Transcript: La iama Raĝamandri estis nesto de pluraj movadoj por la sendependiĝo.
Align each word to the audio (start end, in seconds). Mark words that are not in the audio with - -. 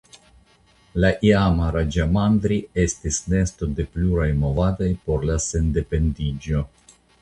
La 1.03 1.11
iama 1.29 1.67
Raĝamandri 1.75 2.59
estis 2.85 3.21
nesto 3.35 3.71
de 3.79 3.89
pluraj 3.93 4.29
movadoj 4.43 4.93
por 5.09 5.33
la 5.33 5.41
sendependiĝo. 5.51 6.69